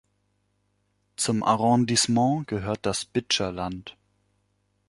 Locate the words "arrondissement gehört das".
1.43-3.05